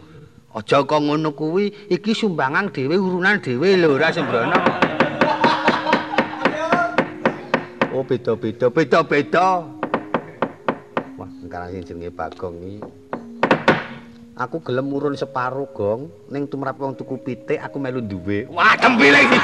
[0.54, 4.54] aja kok ngono kuwi, iki sumbangan dhewe urunan dhewe lho, ora sembrono.
[7.90, 9.66] Oh, beda-beda, beda-beda.
[11.18, 13.01] Wah, engkara sing jenenge Bagong iki.
[14.32, 16.08] Aku gelem urun separo, Gong.
[16.32, 18.48] Ning tumrap wong tuku pitik, aku melu duwe.
[18.48, 19.38] Wah, kempile iki.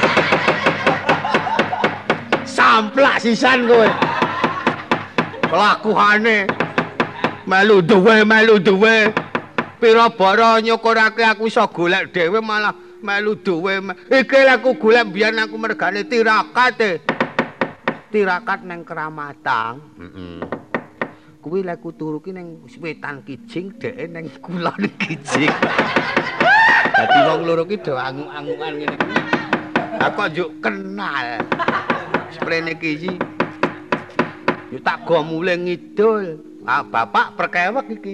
[2.45, 3.89] Samplak sisan kowe.
[5.45, 6.69] Kelakuane.
[7.49, 9.09] melu duwe melu duwe
[9.81, 13.81] pira bara nyukurake aku iso golek dhewe malah melu duwe
[14.13, 16.91] iki aku golek biyen aku mergane tirakat e
[18.13, 20.68] tirakat ning keramatang heeh
[21.39, 25.55] kuwi lek turu ki ning wetan kijing dheke ning kulon kijing
[26.95, 28.97] dadi wong loro ki do angung-angungan ngene
[30.03, 31.39] aku njuk kenal
[32.35, 33.15] sprene ki
[34.69, 36.45] Yo tak go mulih ngidul.
[36.61, 38.13] Ah, bapak perkewek iki.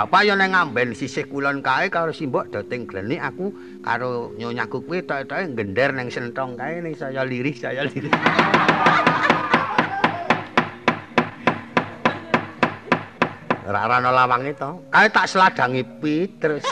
[0.00, 3.52] Bapak yo nang ngamben sisih kulon kae karo simbok doting gleni aku
[3.84, 8.08] karo nyonyaku kuwi tok-toke gender nang sentong kae ning saya lirih saya lirih.
[13.68, 14.80] Ora ana lawange to.
[14.88, 16.64] Kae tak seladangi pit terus.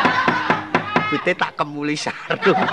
[1.08, 2.60] Pite tak kemuli sarung.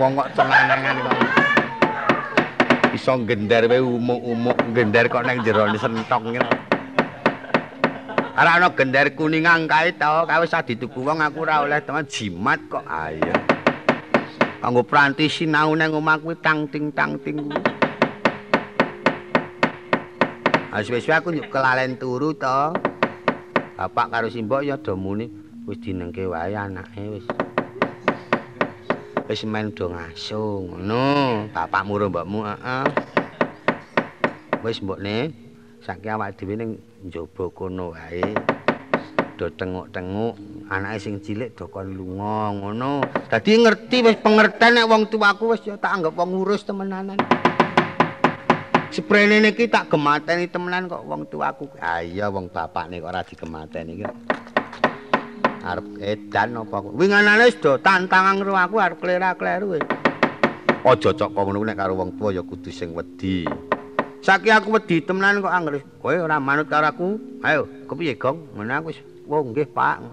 [0.00, 1.43] Wong kok cenangan kok.
[2.94, 6.46] Iso gender wae umuk-umuk gender kok nang jero sentong ngene.
[8.38, 12.62] Ora ana gender kuningan kae to, kae wis dituku wong aku ora oleh teman jimat
[12.70, 12.86] kok.
[12.86, 13.34] Ayo.
[14.62, 17.42] Kanggo pranti sinau nang omah kuwi tang ting tang ting.
[20.70, 22.78] Wis aku nyuk kelalen turu to.
[23.74, 25.26] Bapak karo simbok ya do muni
[25.66, 27.26] wis dinengke wae anake wis.
[29.34, 31.02] Wis men do ngasuh ngono.
[31.50, 32.86] Bapakmu ro mbokmu heeh.
[34.62, 35.34] Wis mbokne
[35.82, 38.22] saiki awak dhewe ning njaba kono wae.
[39.34, 40.38] Do tenguk-tenguk
[40.70, 43.02] anake sing cilik do kon lunga ngono.
[43.26, 47.18] Dadi ngerti wis pengerten nek wong tuaku wis ya tak anggap wong ngurus temenanan.
[48.94, 51.74] Sprene niki tak gemateni temenan kok wong tuaku.
[51.82, 54.06] Ah iya wong bapakne kok ora digemateni iki.
[55.64, 56.92] Arep edan apa kok.
[56.92, 59.80] Winganane wis do tantangan karo aku arep klera-kleru.
[60.84, 63.48] Aja cok ngono nek karo wong tuwa ya kudu sing wedi.
[64.20, 67.16] Saiki aku wedi temenan kok anggere kowe ora manut karo aku.
[67.40, 68.52] Ayo, kepiye, Gong?
[68.52, 70.04] Ngono aku wis oh, nggih, Pak.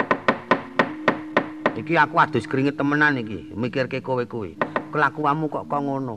[1.75, 4.55] Iki aku adus keringet temenan iki, mikirke kowe kuwi.
[4.95, 6.15] Kelakuanmu kok kok ngono.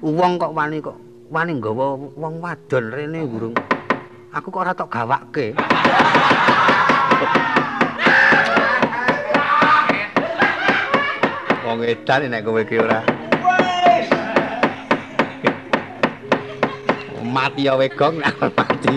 [0.00, 0.96] Wong kok wani kok
[1.28, 3.52] wani nggawa wong wadon rene burung.
[4.32, 5.52] Aku kok ora tok gawake.
[11.66, 13.02] Wong edan nek kowe iki ora.
[17.26, 18.94] Mati ya wegong nek mati.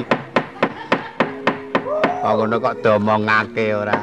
[2.21, 3.97] Kok ngono kok domongake ora.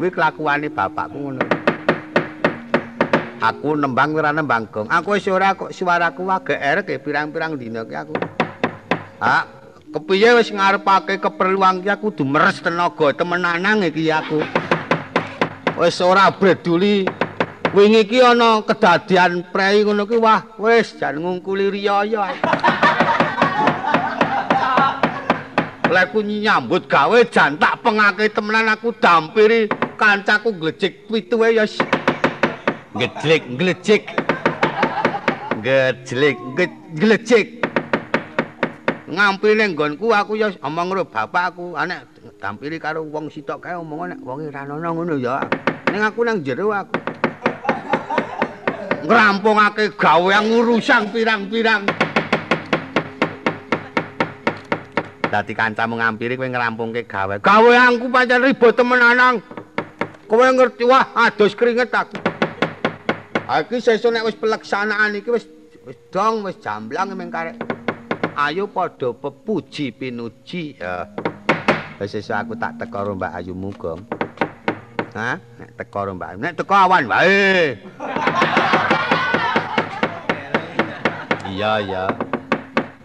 [0.00, 1.62] Kuwi kelakuane bapakku ngono.
[3.42, 7.94] aku nembang ora nembang gong aku wis ora kok suaraku wae erek pirang-pirang dina ki
[7.98, 8.14] aku
[9.18, 9.42] ha
[9.90, 14.38] kepiye wis ngarepake keperluan ki aku kudu meres tenaga temenanan iki aku
[15.74, 17.02] wis ora peduli
[17.72, 22.36] wingi ki ana kedadian prei ngono ki wah wis jan ngungkuli riyaya
[25.92, 31.64] Leku nyambut gawe jan tak pengake temenan aku dampiri kancaku glejek pituwe ya
[32.92, 34.02] ngejlik nglecik
[35.64, 36.36] ngejlik
[36.92, 37.46] nglecik
[39.08, 42.04] ngampil ning nggonku aku ya omong karo bapakku anek
[42.36, 45.44] tampili karo wong sitok kae omong nek wong ora ngono ya.
[45.92, 47.11] Ning aku nang jero aku
[49.02, 51.82] ngrampungake gawean urusan pirang-pirang
[55.32, 59.40] dadi kancamu ngampiri kowe ngrampungke gawe gaweanku pancen ribet temenan
[60.28, 62.32] kowe ngerti wah adus keringet aku
[63.52, 65.44] Iki sesuk nek wis pelaksanaan iki wis
[65.84, 67.58] wis dong wis jamblang meng karek.
[68.32, 70.80] Ayo padha pepuji pinuji.
[72.00, 74.00] Wis sesuk aku tak teko karo Mbak Ayu Mugong.
[75.12, 75.36] Hah?
[75.60, 77.76] Nek teko karo Mbak Nek teko awan wae.
[81.52, 82.04] Iya ya.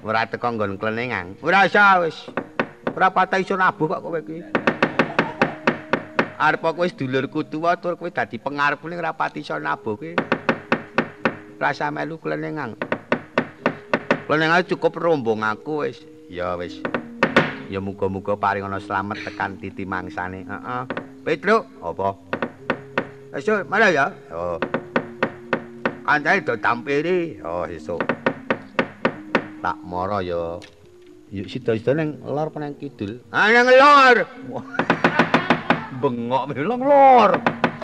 [0.08, 1.36] Ora teko nggon klenengan.
[1.44, 2.16] Ora usah wis.
[2.96, 4.40] Ora patah iso nabuh kok kowe iki.
[6.40, 10.12] Arep kok wis dulurku tuwa tur kowe dadi pengarep ning ora pati iso nabuh kowe.
[11.60, 12.80] rasa melu klenengan.
[14.32, 16.00] Klenengan cukup rombong aku wis.
[16.32, 16.80] Ya wis.
[17.68, 20.48] Ya muga-muga paring ana slamet tekan titi mangsane.
[20.48, 20.84] Heeh.
[21.28, 22.16] Petruk, apa?
[23.36, 24.08] Esuk mana ya?
[24.32, 24.56] Oh.
[26.08, 27.44] Kancane do tampiri.
[27.44, 28.00] Oh, esuk.
[29.58, 30.62] Tak mara ya.
[31.28, 33.20] Yuk sida-sida ning lor peneng kidul.
[33.34, 34.16] Ah nang lor.
[36.02, 37.32] Bengok melong lor.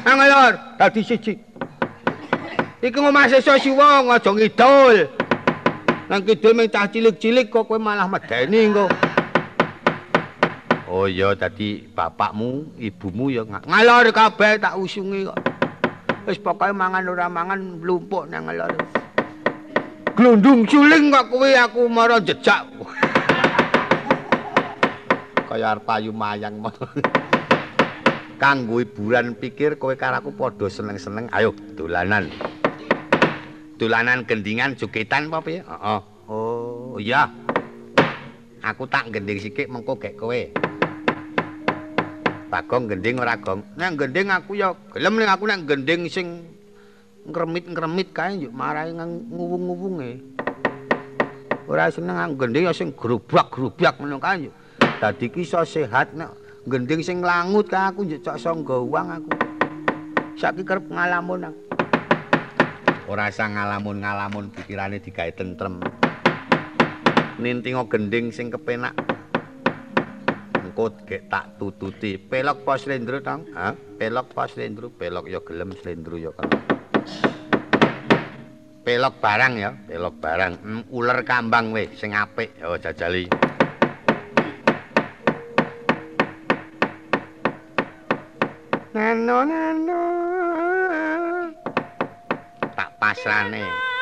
[0.06, 1.34] Nang lor, dadi siji.
[2.84, 5.08] Iki ngomah sesa siwa aja ngidul.
[6.08, 8.92] Nang kidul mung cah cilik-cilik kok kowe malah medeni kok.
[10.88, 15.40] Oh iya dadi bapakmu, ibumu ya ngalor kabeh tak usungi kok.
[16.30, 19.03] Wis pokoke mangan ora mangan mlumpuk nang ngalor.
[20.14, 22.70] Glundung suling kok kowe aku mara jejak.
[25.50, 26.62] Kaya arep payu mayang
[28.38, 31.34] Kanggo hiburan pikir kowe karo aku padha seneng-seneng.
[31.34, 32.30] Ayo dolanan.
[33.84, 35.60] dolanan gendingan jogetan apa piye?
[35.60, 36.00] Heeh.
[36.32, 37.28] Oh, iya.
[38.64, 40.40] Aku tak gending sikik mengko gek kowe.
[42.48, 43.66] Bagong gending ora gong.
[43.76, 46.48] Nek gending aku ya gelem ning aku nek gending sing
[47.24, 50.12] ngremit-ngremit kae yo marahi nguwung-nguwunge.
[51.72, 54.52] ora seneng gending sing grubak-grubak ngono kae.
[55.00, 56.36] Dadi ki iso sehat nek
[56.68, 59.32] gending sing langut kae aku njek cok sangga uang aku.
[60.36, 61.60] Saiki kerep ngalamun aku.
[63.08, 65.80] Ora sang ngalamun-ngalamun pikirane digawe tentrem.
[67.40, 68.96] Nintingo gending sing kepenak.
[70.60, 72.20] Engko gek tak tututi.
[72.20, 73.48] Pelok pos slendro tong?
[73.56, 73.76] Ha?
[74.00, 76.73] Pelok pos slendro, pelok ya gelem slendro ya kan.
[78.84, 80.54] Pelok barang ya, pelok barang.
[80.60, 82.52] Hmm, uler kambang weh sing apik.
[82.68, 83.32] Oh, jajali.
[88.94, 90.04] Nano nano.
[92.76, 93.93] Tak pasrane.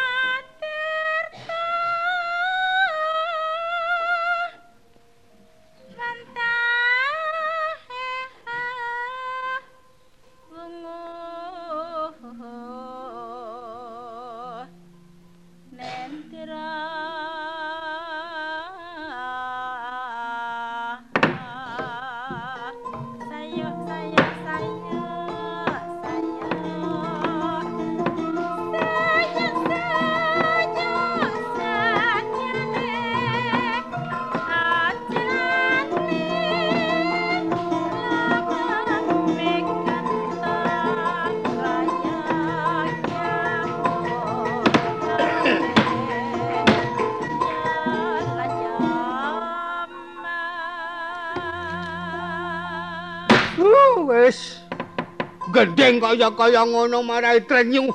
[55.92, 57.92] Gendeng kaya kaya ngono marai trenyu.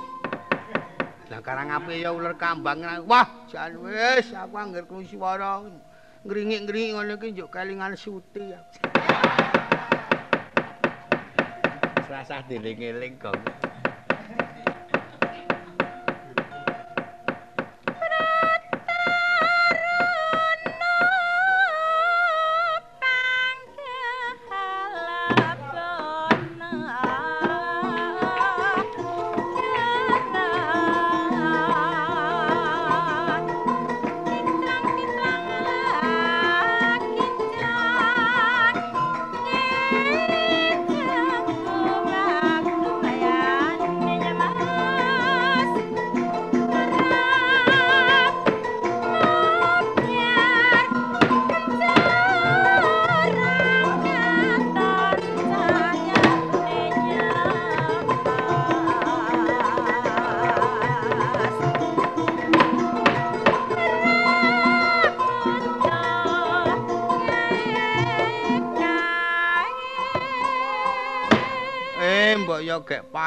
[1.33, 2.85] Lah karang ape ya ular kambang.
[3.09, 5.65] Wah, jan wis aku angger krungu swara
[6.29, 8.61] ngringik-ngringik ngono iki njuk kelingan suti ya.
[12.05, 13.17] Rasah diling-eling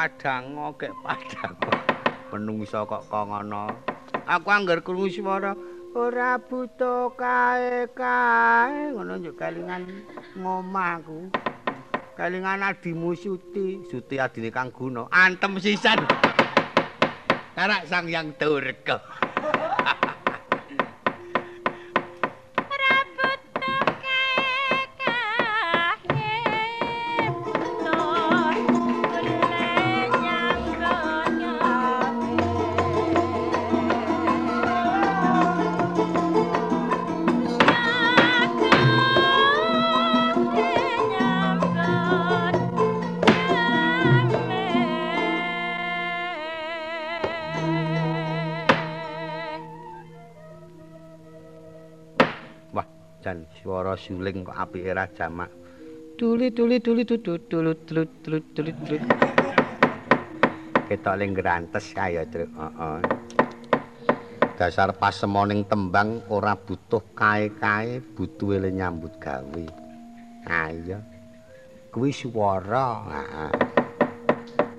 [0.08, 0.80] kok.
[0.80, 1.54] gek padang.
[2.30, 3.68] Menungso kok kok ngono.
[4.24, 5.52] Aku anggar krungu swara
[5.92, 8.94] ora buta kae kae.
[8.94, 9.82] Ngono njuk kelingan
[10.38, 11.28] ngomahku
[12.16, 13.82] kelingan adimu suti.
[13.90, 16.00] Suti adine kang guna antem sisan.
[17.52, 19.04] Karak sang yang durga
[54.10, 55.46] suling kok apike ra jamak.
[56.18, 59.02] Tuli tuli tuli tutut tulut tulut tulut tulut tulut.
[60.90, 62.50] Ketok ling grantes kaya, Truk.
[62.50, 62.98] Heeh.
[64.58, 69.64] Dasar pasemoning tembang ora butuh kae-kae, butuh le nyambut gawe.
[70.74, 70.98] Iya.
[71.94, 73.06] Kuwi swara.
[73.06, 73.50] Heeh.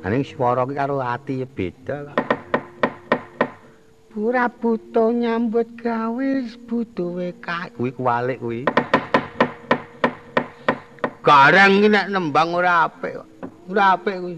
[0.04, 2.20] Aning swara ki karo ati beda kok.
[4.12, 6.30] Pura butuh nyambut gawe
[6.68, 7.72] butuh kae.
[7.80, 8.68] Kuwi kuwalik kuwi.
[11.22, 13.30] Garang iki nek nembang ora apik kok.
[13.70, 14.36] Ora apik kuwi.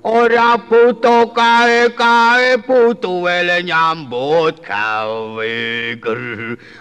[0.00, 5.56] Ora butuh kae-kae butuh wele nyambut gawe
[6.00, 6.20] ger.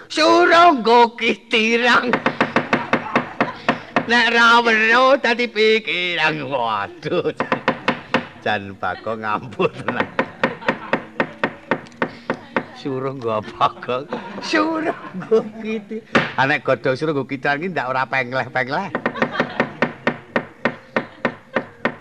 [0.08, 2.16] Surangga kitirang.
[4.08, 7.36] Nek ra weruh dadi pikiran waduh.
[8.40, 10.08] Jan bako ngambut tenan.
[12.80, 14.04] Suruh nggo apa kok
[14.40, 16.00] suruh nggo kiti
[16.40, 18.88] anek godhong suruh nggo kitan iki ndak ora pengleh-pengleh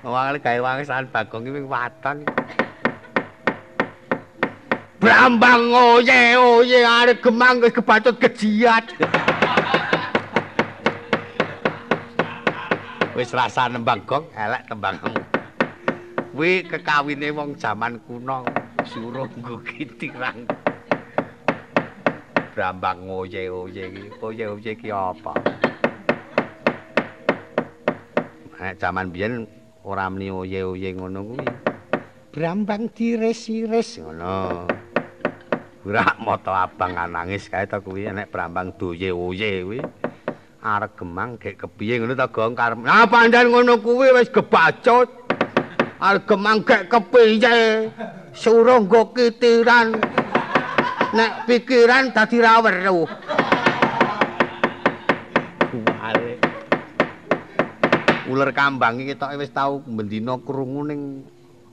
[0.06, 2.22] wong gawe wangsan bagong iki waton
[4.98, 8.82] Brambang oye oye arek gemang wis kebatut kejiat.
[13.14, 15.14] wis rasa nembang gong elek tembangmu.
[16.34, 18.42] Kuwi kekawine wong jaman kuno
[18.86, 20.46] suruh nggo kitirang.
[22.58, 25.30] Brambang oye oye iki, oye oye iki apa?
[28.58, 29.46] Nek jaman biyen
[29.86, 31.46] ora muni oye oye ngono kuwi.
[32.34, 34.66] Brambang diris-iris ngono.
[35.86, 39.78] Ora moto abang nangis kae to kuwi nek brambang doye oye kuwi.
[40.58, 42.82] Arek gemang gek kepiye ngono to gong karep.
[42.82, 45.06] Nah pandan ngono kuwi wis gebacut.
[46.02, 47.86] Arek gemang gek kepiye?
[48.34, 50.17] Suruh nggo kitiran.
[51.14, 53.08] Nek pikiran dadi ra weruh.
[58.28, 61.24] Ular kambang iki ketoke wis tau bendina krungu ning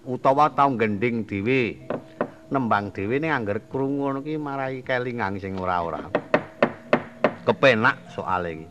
[0.08, 1.84] utawa tau gending dhewe.
[2.46, 6.06] nembang dhewe ning angger krungu ngono ki marai kelingang sing ora-ora.
[7.44, 8.68] Kepenak soal iki.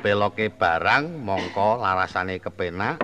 [0.00, 3.02] Beloke barang mongko larasane kepenak.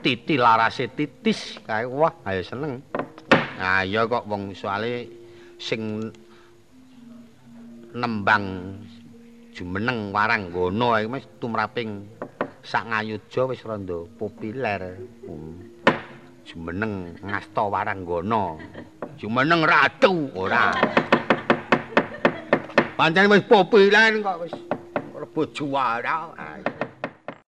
[0.00, 2.80] Titi larase titis kae wah ayo seneng.
[3.60, 5.19] Ayo kok wong soale
[5.60, 6.08] sing
[7.92, 8.80] nembang
[9.52, 12.08] jumeneng warang gono iki wis tumraping
[12.64, 14.96] sak ngayuja wis rada populer.
[15.28, 15.68] Hmm.
[16.48, 18.56] Jumeneng ngasta waranggono.
[19.20, 20.72] Jumeneng ratu ora.
[22.96, 24.54] Pancen wis populer kok wis
[25.12, 26.32] rebut juara.